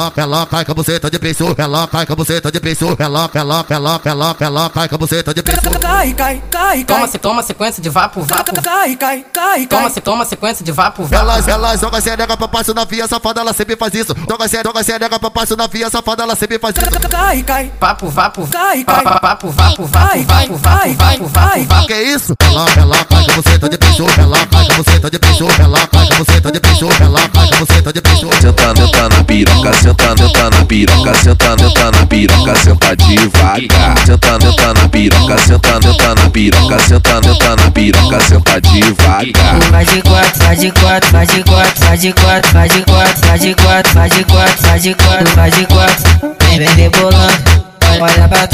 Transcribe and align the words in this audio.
ela, 0.00 0.12
ela 0.16 0.46
cai 0.46 0.64
com 0.64 0.72
a 0.72 0.74
buceta 0.74 1.10
de 1.10 1.18
penso, 1.18 1.54
ela 1.58 1.86
cai 1.86 2.06
com 2.06 2.12
a 2.12 2.16
buceta 2.16 2.50
de 2.50 2.60
penso, 2.60 2.96
ela, 2.98 3.30
ela, 3.34 3.64
ela, 3.68 4.00
ela, 4.04 4.36
ela 4.40 4.70
cai 4.70 4.88
com 4.88 4.94
a 4.94 4.98
buceta 4.98 5.34
de 5.34 5.42
penso. 5.42 5.60
Cai, 5.80 6.12
cai, 6.14 6.42
cai, 6.50 6.84
Toma, 6.84 7.00
cai. 7.00 7.08
se 7.08 7.18
toma 7.18 7.42
sequência 7.42 7.82
de 7.82 7.88
vapo, 7.90 8.22
vapo. 8.22 8.62
Cai, 8.62 8.96
cai, 8.96 9.26
cai, 9.32 9.66
Toma, 9.66 9.82
cai. 9.82 9.90
se 9.90 10.00
toma 10.00 10.24
sequência 10.24 10.64
de 10.64 10.72
vapo, 10.72 11.02
vapo. 11.04 11.14
Elas, 11.14 11.46
elas 11.48 11.80
jogam 11.80 12.00
cereca 12.00 12.36
pra 12.36 12.48
passo 12.48 12.72
na 12.72 12.84
via, 12.84 13.06
safada, 13.06 13.40
ela 13.40 13.52
sempre 13.52 13.76
faz 13.76 13.92
isso. 13.94 14.14
Joga 14.28 14.48
cereca, 14.48 14.68
joga 14.70 14.82
cereca 14.84 15.18
pra 15.18 15.30
passo 15.30 15.56
na 15.56 15.66
via, 15.66 15.90
safada, 15.90 16.22
ela 16.22 16.34
sempre 16.36 16.58
faz 16.58 16.74
isso. 16.76 17.08
Cai, 17.08 17.42
cai. 17.42 17.72
Papo, 17.78 18.08
vapo. 18.08 18.46
Cai, 18.46 18.84
cai. 18.84 19.02
pa- 19.04 19.20
Papo, 19.20 19.48
vapo, 19.50 19.84
vapo, 19.86 20.24
vapo, 20.24 20.56
vapo, 20.56 20.56
vapo, 20.56 21.26
vapo, 21.28 21.64
vapo. 21.66 21.86
Que 21.86 22.02
isso? 22.02 22.32
Ela, 22.42 22.64
ela 22.76 23.04
cai 23.04 23.24
com 23.24 23.32
a 23.32 23.34
buceta 23.34 23.68
de 23.68 23.78
penso, 23.78 24.04
ela 24.18 24.38
cai 24.46 24.46
com 24.46 24.56
a 24.58 24.59
buceta 24.82 25.10
de 25.10 25.18
penso, 25.18 25.46
ela 25.58 25.86
cai 25.86 26.06
com 26.06 26.14
a 26.14 26.16
buceta 26.16 26.50
de 26.50 26.60
penso, 26.60 26.88
ela 27.00 27.28
cai 27.28 27.48
com 27.48 27.54
a 27.54 27.58
buceta 27.58 27.92
de 27.92 28.00
penso. 28.00 28.30
Senta, 28.40 28.74
senta 28.74 29.08
na 29.08 29.24
piroca, 29.24 29.72
senta, 29.74 30.16
senta 30.16 30.50
na 30.50 30.64
piroca, 30.64 31.14
senta, 31.14 31.58
senta 31.58 31.90
na 31.90 32.06
piroca, 32.06 32.54
senta 32.56 32.96
devagar. 32.96 33.98
Senta, 34.06 34.40
senta 34.40 34.74
na 34.74 34.88
piroca, 34.88 35.38
senta, 35.38 35.82
senta 35.82 36.14
na 36.14 36.30
piroca, 36.30 36.78
senta, 36.80 37.22
senta 37.22 37.56
na 37.56 37.70
piroca, 37.70 38.20
senta 38.20 38.60
devagar. 38.60 39.70
Vai 39.70 39.84
de 39.84 40.02
quatro, 40.02 40.44
vai 40.44 40.56
de 40.56 40.70
quatro, 40.72 41.10
vai 41.10 41.26
de 41.26 41.42
quatro, 41.42 41.84
vai 41.84 41.98
de 41.98 42.12
quatro, 42.12 42.52
vai 42.52 42.68
de 42.68 42.84
quatro, 42.84 43.22
vai 43.24 43.38
de 43.38 43.54
quatro, 43.54 43.92
vai 43.92 44.08
de 44.08 44.24
quatro, 44.24 44.62
vai 44.62 44.80
de 44.80 44.94
quatro, 44.94 45.36
vai 45.36 45.50
de 45.50 45.66
quatro. 45.66 46.36
Vem, 46.48 46.58
vem 46.58 46.74
rebolando, 46.74 47.64
olha 48.00 48.28
pra 48.28 48.46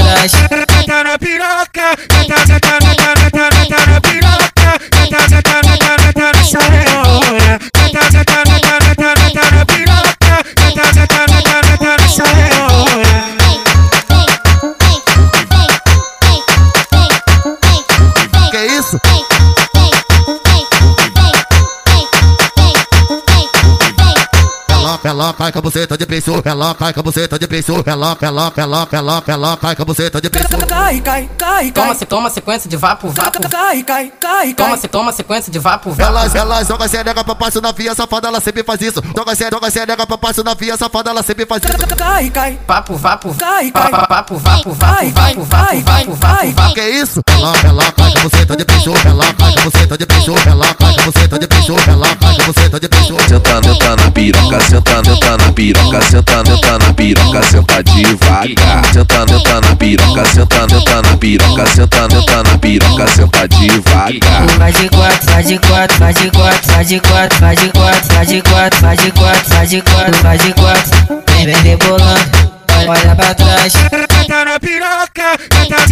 Ela, 25.06 25.24
ela 25.26 25.32
cai 25.32 25.52
com 25.52 25.58
a 25.58 25.62
buceta 25.62 25.96
de 25.96 26.04
penso, 26.06 26.42
ela 26.44 26.74
cai 26.74 26.92
com 26.92 27.00
a 27.00 27.02
buceta 27.02 27.38
de 27.38 27.46
penso, 27.46 27.82
ela, 27.86 28.16
ela, 28.20 28.52
ela, 28.56 28.88
ela, 28.92 29.22
ela 29.26 29.56
cai 29.56 29.76
com 29.76 29.82
a 29.82 29.84
buceta 29.84 30.20
de 30.20 30.28
penso. 30.28 30.48
Cai, 30.66 31.00
cai, 31.00 31.30
cai, 31.38 31.70
Toma, 31.70 31.86
cai. 31.88 31.94
se 31.96 32.06
toma 32.06 32.28
sequência 32.30 32.68
de 32.68 32.76
vapo, 32.76 33.08
vapo. 33.10 33.48
Cai, 33.48 33.82
cai, 33.82 34.12
cai, 34.20 34.54
Toma, 34.54 34.70
cai. 34.70 34.78
se 34.78 34.88
toma 34.88 35.12
sequência 35.12 35.50
de 35.52 35.58
vapo, 35.58 35.90
vapo. 35.90 36.02
Elas, 36.02 36.34
elas 36.34 36.68
jogam 36.68 36.88
cereca 36.88 37.22
pra 37.24 37.34
passo 37.34 37.60
na 37.60 37.72
via, 37.72 37.94
safada, 37.94 38.28
ela 38.28 38.40
sempre 38.40 38.62
faz 38.64 38.80
isso. 38.80 39.00
Joga 39.16 39.34
cereca, 39.34 39.56
joga 39.56 39.70
cereca 39.70 40.06
pra 40.06 40.18
passo 40.18 40.42
na 40.44 40.54
via, 40.54 40.76
safada, 40.76 41.10
ela 41.10 41.22
sempre 41.22 41.46
faz 41.46 41.62
isso. 41.62 41.96
Cai, 41.96 42.30
cai. 42.30 42.58
Papo, 42.66 42.96
vapo. 42.96 43.34
Cai, 43.34 43.70
cai. 43.70 43.90
pa- 43.90 44.06
Papo, 44.06 44.36
vapo, 44.38 44.72
vapo, 44.72 44.76
Cai, 44.76 45.10
vapo, 45.10 45.46
cai, 45.46 45.80
vapo, 45.82 46.16
cai, 46.16 46.52
vapo, 46.52 46.52
vapo. 46.62 46.74
Que 46.74 46.88
isso? 46.90 47.20
Ela, 47.30 47.52
ela 47.64 47.92
cai 47.92 48.12
com 48.12 48.18
a 48.18 48.22
buceta 48.22 48.56
de 48.56 48.64
penso, 48.64 48.92
ela 49.04 49.24
cai 49.34 49.52
com 49.54 49.60
a 49.60 49.64
buceta 49.64 49.98
de 49.98 50.06
penso, 50.06 50.34
ela 50.46 50.74
cai 50.74 50.85
você 51.06 51.28
tá 51.28 51.38
de 51.38 51.46
peixoto, 51.46 51.88
ela 51.88 52.06
faz 52.20 52.36
você 52.44 52.68
tá 52.68 52.78
de 52.80 52.88
peixoto. 52.88 53.22
Senta, 53.28 53.60
tá 53.76 53.96
na 53.96 54.10
piroca, 54.10 54.60
senta, 54.60 55.02
tá 55.16 55.36
na 55.36 55.52
piroca, 55.52 56.02
senta, 56.02 56.42
tá 56.42 56.78
na 56.78 56.92
piroca, 56.94 57.42
senta 57.44 57.82
devagar. 57.84 58.84
Senta, 58.92 59.26
tá 59.40 59.60
na 59.60 59.76
piroca, 59.76 60.24
senta, 60.26 60.66
tá 60.66 61.02
na 61.02 61.16
piroca, 61.16 61.66
senta, 61.66 62.08
tá 62.08 62.42
na 62.42 62.58
piroca, 62.58 63.06
senta 63.06 63.48
devagar. 63.48 64.48
Faz 64.58 64.74
de 64.74 64.88
quatro, 64.88 65.30
faz 65.30 65.46
de 65.46 65.58
quatro, 65.58 65.96
faz 65.96 66.16
de 66.16 66.30
quatro, 66.30 66.72
faz 66.72 66.88
de 66.88 67.00
quatro, 67.00 67.38
faz 67.38 67.58
de 67.58 67.70
quatro, 67.70 68.08
faz 68.08 68.28
de 68.28 68.42
quatro, 68.42 68.80
faz 68.80 68.98
de 68.98 69.12
quatro, 69.12 69.54
faz 69.54 69.70
de 69.70 69.82
quatro, 69.82 70.14
faz 70.16 70.42
de 70.42 70.52
quatro. 70.54 71.24
Vem, 71.30 71.46
vem 71.46 71.62
rebolando, 71.62 72.52
olha 72.88 73.14
pra 73.14 73.34
trás. 73.34 73.72
Senta 73.72 74.44
na 74.44 74.58
piroca, 74.58 75.38
senta 75.52 75.85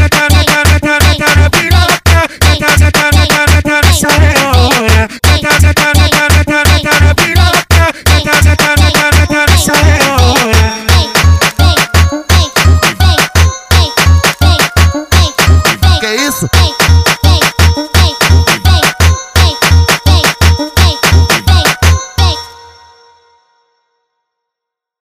Hey. 16.52 16.73